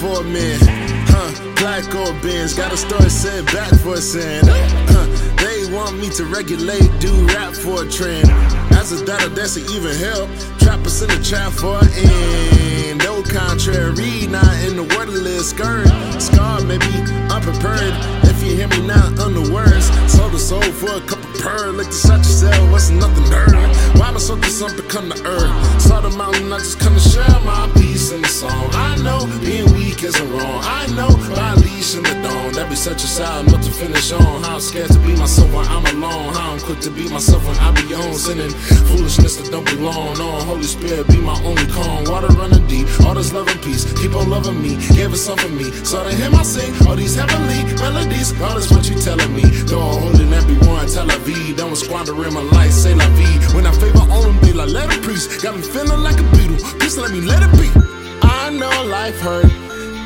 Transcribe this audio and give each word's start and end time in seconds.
for 0.00 0.22
a 0.22 0.24
minute. 0.24 0.64
Huh, 1.12 1.30
black 1.56 1.84
or 1.94 2.12
bins, 2.22 2.54
got 2.54 2.72
a 2.72 2.76
story 2.76 3.10
set 3.10 3.44
back 3.52 3.68
for 3.80 3.94
a 3.94 4.00
sin. 4.00 4.48
Uh, 4.48 4.56
huh, 4.88 5.06
they 5.36 5.70
want 5.74 5.98
me 5.98 6.08
to 6.16 6.24
regulate, 6.24 6.88
do 7.00 7.12
rap 7.28 7.52
for 7.52 7.84
a 7.84 7.88
trend. 7.88 8.24
As 8.72 8.92
a 8.92 9.04
data, 9.04 9.28
that's 9.28 9.54
to 9.54 9.60
even 9.76 9.94
help. 9.96 10.30
Trappers 10.58 11.02
in 11.02 11.08
the 11.08 11.20
trap 11.22 11.52
for 11.52 11.76
an 11.84 11.90
end. 11.92 12.98
No 13.04 13.22
contrary, 13.22 14.26
not 14.28 14.54
in 14.64 14.76
the 14.76 14.86
wordless 14.96 15.50
skirt. 15.50 15.86
Scar, 16.20 16.60
maybe 16.62 16.88
unprepared. 17.28 17.92
If 18.24 18.42
you 18.42 18.56
hear 18.56 18.68
me 18.68 18.86
now, 18.86 19.12
on 19.20 19.34
the 19.34 19.52
words. 19.52 19.86
Sold 20.10 20.32
the 20.32 20.38
soul 20.38 20.62
for 20.62 20.96
a 20.96 21.00
couple 21.04 21.28
purr. 21.40 21.72
Like 21.72 21.88
to 21.88 21.92
shut 21.92 22.18
yourself, 22.18 22.70
what's 22.72 22.88
nothing 22.88 23.24
heard. 23.30 23.49
So 24.30 24.38
something 24.68 24.86
come 24.86 25.10
to 25.10 25.26
earth? 25.26 25.82
Saw 25.82 26.00
the 26.00 26.10
mountain, 26.10 26.52
I 26.52 26.58
just 26.58 26.78
come 26.78 26.94
to 26.94 27.00
share 27.00 27.26
my 27.42 27.68
peace 27.74 28.12
in 28.12 28.22
the 28.22 28.28
song. 28.28 28.70
I 28.74 28.94
know 29.02 29.26
being 29.40 29.66
weak 29.74 30.04
isn't 30.04 30.30
wrong. 30.30 30.60
I 30.62 30.86
know 30.94 31.10
my 31.34 31.54
leash 31.54 31.96
in 31.96 32.04
the 32.04 32.14
dawn. 32.22 32.52
That 32.52 32.70
be 32.70 32.76
such 32.76 33.02
a 33.02 33.08
sad 33.08 33.50
note 33.50 33.62
to 33.62 33.72
finish 33.72 34.12
on. 34.12 34.44
How 34.44 34.54
I'm 34.54 34.60
scared 34.60 34.92
to 34.92 35.00
be 35.00 35.16
myself 35.16 35.52
when 35.52 35.66
I'm 35.66 35.84
alone. 35.96 36.32
How 36.34 36.52
I'm 36.52 36.60
quick 36.60 36.78
to 36.86 36.90
be 36.90 37.08
myself 37.10 37.42
when 37.44 37.58
I 37.58 37.72
be 37.74 37.92
on. 37.92 38.14
Sinning 38.14 38.50
foolishness 38.86 39.34
that 39.38 39.50
don't 39.50 39.66
belong. 39.66 40.14
No, 40.18 40.30
Holy 40.46 40.62
Spirit 40.62 41.08
be 41.08 41.18
my 41.18 41.34
only 41.42 41.66
calm. 41.66 42.04
Water 42.04 42.30
running 42.38 42.64
deep. 42.68 42.86
All 43.02 43.14
this 43.14 43.32
love 43.32 43.48
and 43.48 43.60
peace. 43.62 43.82
Keep 43.98 44.14
on 44.14 44.30
loving 44.30 44.62
me. 44.62 44.78
Gave 44.94 45.12
us 45.12 45.22
something 45.22 45.56
me. 45.56 45.74
So 45.82 46.04
to 46.06 46.14
him 46.14 46.36
I 46.36 46.44
sing 46.44 46.70
all 46.86 46.94
these 46.94 47.16
heavenly 47.16 47.66
melodies. 47.82 48.30
All 48.40 48.54
this 48.54 48.70
what 48.70 48.86
you 48.88 48.94
telling 48.94 49.34
me. 49.34 49.42
Don't 49.66 49.82
hold 49.82 50.20
in 50.20 50.32
everyone. 50.32 50.86
Tell 50.86 51.06
la 51.06 51.18
vie. 51.26 51.52
Don't 51.56 51.74
squander 51.74 52.14
in 52.14 52.32
my 52.32 52.46
life. 52.54 52.70
Say 52.70 52.94
la 52.94 53.08
vie. 53.18 53.38
When 53.56 53.66
I 53.66 53.72
favor 53.74 53.99
them, 54.60 54.72
let 54.72 54.92
him 54.92 55.02
preach. 55.02 55.42
Got 55.42 55.56
me 55.56 55.62
feeling 55.62 56.02
like 56.02 56.18
a 56.20 56.22
beetle. 56.36 56.56
Just 56.78 56.98
let 56.98 57.10
me 57.10 57.20
let 57.20 57.42
it 57.42 57.52
be. 57.58 57.70
I 58.22 58.50
know 58.50 58.84
life 58.84 59.18
hurt. 59.20 59.50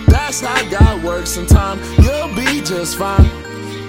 That's 0.07 0.41
how 0.41 0.71
God 0.71 1.03
works. 1.03 1.31
Sometime 1.31 1.79
you'll 1.99 2.35
be 2.35 2.61
just 2.61 2.97
fine. 2.97 3.29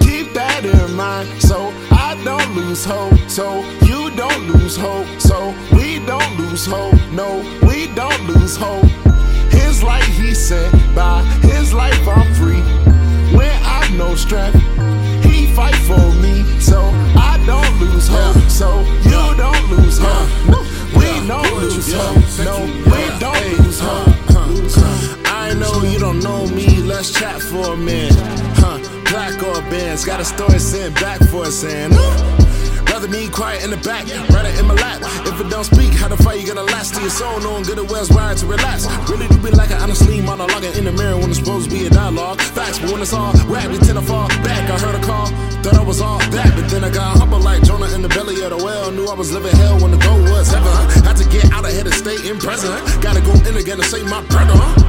Keep 0.00 0.34
that 0.34 0.64
in 0.64 0.94
mind. 0.94 1.28
So 1.42 1.72
I 1.90 2.20
don't 2.24 2.54
lose 2.54 2.84
hope. 2.84 3.18
So 3.28 3.64
you 3.82 4.10
don't 4.16 4.48
lose 4.48 4.76
hope. 4.76 5.06
So 5.20 5.54
we 5.72 6.04
don't 6.06 6.36
lose 6.38 6.66
hope. 6.66 6.94
No, 7.12 7.38
we 7.66 7.86
don't 7.94 8.26
lose 8.26 8.56
hope. 8.56 8.84
His 9.50 9.82
light 9.82 10.04
he 10.04 10.34
sent. 10.34 10.72
By 10.94 11.22
his 11.42 11.72
life 11.72 12.08
I'm 12.08 12.25
let's 27.06 27.20
chat 27.20 27.40
for 27.42 27.74
a 27.74 27.76
minute. 27.76 28.14
Huh, 28.58 28.78
black 29.10 29.40
or 29.42 29.60
bands, 29.70 30.04
got 30.04 30.20
a 30.20 30.24
story 30.24 30.58
sent 30.58 30.94
back 30.96 31.20
for 31.28 31.44
a 31.44 31.50
saying. 31.50 31.92
Rather 32.90 33.08
me 33.08 33.28
quiet 33.28 33.62
in 33.62 33.70
the 33.70 33.76
back, 33.78 34.06
rather 34.30 34.48
in 34.58 34.66
my 34.66 34.74
lap. 34.74 35.02
If 35.26 35.38
it 35.40 35.50
don't 35.50 35.64
speak, 35.64 35.92
how 35.92 36.08
the 36.08 36.16
fight 36.16 36.40
you 36.40 36.46
gonna 36.46 36.62
last 36.62 36.94
to 36.94 37.00
your 37.00 37.10
soul? 37.10 37.38
Knowing 37.40 37.64
good 37.64 37.78
and 37.78 37.90
well's 37.90 38.10
wired 38.10 38.38
to 38.38 38.46
relax. 38.46 38.86
Really 39.10 39.28
do 39.28 39.38
be 39.38 39.50
like 39.50 39.70
an 39.70 39.78
honestly 39.82 40.18
monologuing 40.18 40.78
in 40.78 40.84
the 40.84 40.92
mirror 40.92 41.16
when 41.18 41.30
it's 41.30 41.38
supposed 41.38 41.70
to 41.70 41.76
be 41.76 41.86
a 41.86 41.90
dialogue. 41.90 42.40
Facts, 42.40 42.78
but 42.78 42.90
when 42.90 43.02
it's 43.02 43.12
all 43.12 43.32
rap, 43.46 43.70
you 43.70 43.78
tend 43.78 43.98
to 43.98 44.02
fall 44.02 44.28
back. 44.42 44.70
I 44.70 44.78
heard 44.78 44.94
a 44.94 45.02
call, 45.04 45.26
thought 45.62 45.76
I 45.76 45.82
was 45.82 46.00
all 46.00 46.18
that, 46.18 46.50
but 46.56 46.68
then 46.70 46.82
I 46.82 46.90
got 46.90 47.18
humble 47.18 47.40
like 47.40 47.62
Jonah 47.62 47.92
in 47.94 48.02
the 48.02 48.08
belly 48.08 48.40
of 48.42 48.50
the 48.50 48.64
whale. 48.64 48.90
Knew 48.90 49.06
I 49.06 49.14
was 49.14 49.30
living 49.32 49.54
hell 49.54 49.78
when 49.78 49.90
the 49.90 49.98
goal 49.98 50.22
was 50.22 50.48
heaven. 50.48 50.72
Had 51.04 51.16
to 51.18 51.28
get 51.28 51.52
out 51.52 51.64
ahead 51.64 51.86
and 51.86 51.94
stay 51.94 52.16
in 52.28 52.38
present. 52.38 52.72
Gotta 53.02 53.20
go 53.20 53.34
in 53.46 53.56
again 53.56 53.76
to 53.78 53.84
save 53.84 54.08
my 54.08 54.22
brother. 54.26 54.85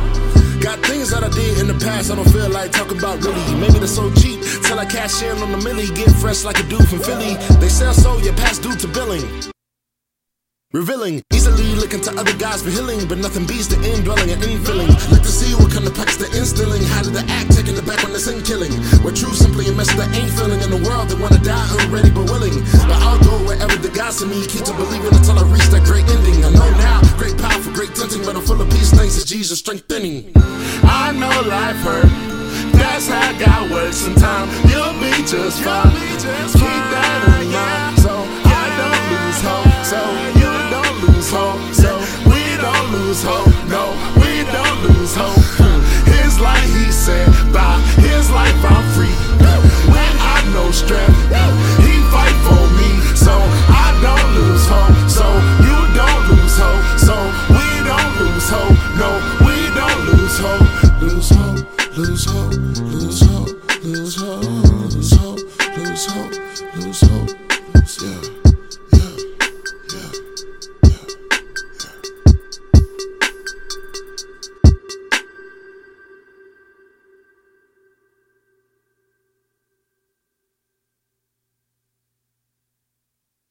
Got 0.67 0.79
things 0.79 1.11
that 1.11 1.23
I 1.23 1.29
did 1.29 1.59
in 1.59 1.67
the 1.67 1.79
past 1.79 2.11
I 2.11 2.15
don't 2.15 2.27
feel 2.27 2.49
like 2.49 2.73
talking 2.73 2.97
about 2.97 3.23
really. 3.23 3.55
Maybe 3.55 3.79
they're 3.79 3.87
so 3.87 4.11
cheap 4.19 4.43
till 4.67 4.77
I 4.77 4.83
cash 4.83 5.23
in 5.23 5.37
on 5.39 5.49
the 5.55 5.63
millie. 5.63 5.87
Get 5.95 6.11
fresh 6.19 6.43
like 6.43 6.59
a 6.59 6.63
dude 6.67 6.83
from 6.89 6.99
Philly. 6.99 7.39
They 7.63 7.69
sell 7.69 7.93
so 7.93 8.17
you 8.17 8.33
pass 8.33 8.59
due 8.59 8.75
to 8.75 8.87
billing. 8.89 9.23
Revealing, 10.75 11.23
easily 11.31 11.63
looking 11.79 12.01
to 12.03 12.11
other 12.19 12.35
guys 12.35 12.61
for 12.61 12.69
healing, 12.69 13.07
but 13.07 13.17
nothing 13.17 13.47
beats 13.47 13.71
the 13.71 13.79
indwelling 13.79 14.27
and 14.27 14.43
infilling. 14.43 14.91
Like 15.07 15.23
to 15.23 15.31
see 15.31 15.55
what 15.55 15.71
kind 15.71 15.87
of 15.87 15.95
packs 15.95 16.19
the 16.19 16.27
instilling. 16.35 16.83
How 16.91 17.07
did 17.07 17.15
the 17.15 17.23
act 17.31 17.55
taking 17.55 17.71
the 17.71 17.87
back 17.87 18.03
when 18.03 18.11
it's 18.11 18.27
in 18.27 18.43
killing? 18.43 18.75
We're 18.99 19.15
true, 19.15 19.31
simply 19.31 19.71
a 19.71 19.71
mess 19.71 19.87
that 19.95 20.11
ain't 20.11 20.27
feeling 20.35 20.59
in 20.59 20.67
the 20.67 20.83
world 20.83 21.07
that 21.07 21.15
wanna 21.23 21.39
die 21.39 21.63
unready 21.79 22.11
but 22.11 22.27
willing. 22.27 22.59
But 22.83 22.99
I'll 22.99 23.23
go 23.23 23.39
wherever 23.47 23.79
the 23.79 23.87
guys 23.87 24.19
to 24.19 24.27
me 24.27 24.43
keep 24.43 24.67
to 24.67 24.75
believing 24.75 25.15
until 25.15 25.39
I 25.39 25.47
reach 25.47 25.71
that 25.71 25.87
great 25.87 26.03
ending. 26.11 26.43
I 26.43 26.51
know 26.51 26.67
now, 26.75 26.99
great 27.15 27.39
power 27.39 27.63
for 27.63 27.71
great 27.71 27.95
tempting, 27.95 28.27
but 28.27 28.35
I'm 28.35 28.43
full 28.43 28.59
of 28.59 28.67
peace 28.67 28.91
thanks 28.91 29.15
to 29.15 29.23
Jesus 29.23 29.63
strengthening. 29.63 30.26
Know 31.37 31.49
life 31.49 31.75
hurt. 31.77 32.09
That's 32.73 33.07
how 33.07 33.37
God 33.37 33.69
works. 33.69 33.97
Sometimes 33.97 34.51
you'll 34.71 34.93
be 34.99 35.11
just 35.21 35.61
fine. 35.61 35.91
Keep 35.91 36.83
that 36.93 37.41
in 37.41 37.51
hope, 66.09 66.33
lose 66.75 67.01
hope, 67.01 67.16